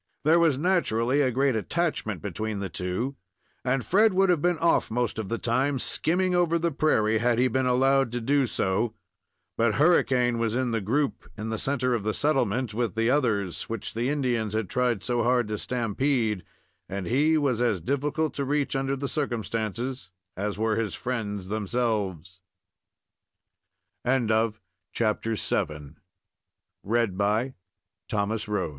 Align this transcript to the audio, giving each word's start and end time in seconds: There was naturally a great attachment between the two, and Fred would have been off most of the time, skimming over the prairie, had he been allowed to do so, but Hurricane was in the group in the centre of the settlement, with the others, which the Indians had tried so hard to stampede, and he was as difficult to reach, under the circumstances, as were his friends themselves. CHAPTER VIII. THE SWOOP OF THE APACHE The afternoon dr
There 0.23 0.39
was 0.39 0.57
naturally 0.57 1.21
a 1.21 1.29
great 1.29 1.55
attachment 1.55 2.23
between 2.23 2.57
the 2.57 2.69
two, 2.69 3.17
and 3.63 3.85
Fred 3.85 4.13
would 4.15 4.29
have 4.31 4.41
been 4.41 4.57
off 4.57 4.89
most 4.89 5.19
of 5.19 5.29
the 5.29 5.37
time, 5.37 5.77
skimming 5.77 6.33
over 6.33 6.57
the 6.57 6.71
prairie, 6.71 7.19
had 7.19 7.37
he 7.37 7.47
been 7.47 7.67
allowed 7.67 8.11
to 8.13 8.19
do 8.19 8.47
so, 8.47 8.95
but 9.59 9.75
Hurricane 9.75 10.39
was 10.39 10.55
in 10.55 10.71
the 10.71 10.81
group 10.81 11.29
in 11.37 11.49
the 11.49 11.59
centre 11.59 11.93
of 11.93 12.03
the 12.03 12.15
settlement, 12.15 12.73
with 12.73 12.95
the 12.95 13.11
others, 13.11 13.69
which 13.69 13.93
the 13.93 14.09
Indians 14.09 14.55
had 14.55 14.71
tried 14.71 15.03
so 15.03 15.21
hard 15.21 15.47
to 15.49 15.57
stampede, 15.59 16.43
and 16.89 17.05
he 17.05 17.37
was 17.37 17.61
as 17.61 17.79
difficult 17.79 18.33
to 18.33 18.43
reach, 18.43 18.75
under 18.75 18.95
the 18.95 19.07
circumstances, 19.07 20.09
as 20.35 20.57
were 20.57 20.77
his 20.77 20.95
friends 20.95 21.47
themselves. 21.47 22.41
CHAPTER 24.03 24.25
VIII. 24.33 25.35
THE 25.35 25.35
SWOOP 25.35 25.69
OF 25.69 26.89
THE 26.89 26.89
APACHE 26.89 27.55
The 28.09 28.17
afternoon 28.17 28.37
dr 28.47 28.69